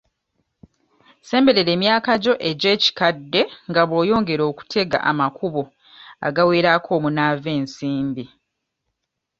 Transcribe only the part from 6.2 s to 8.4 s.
agawerako omunaava ensimbi.